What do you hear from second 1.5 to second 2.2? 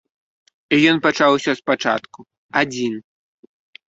спачатку,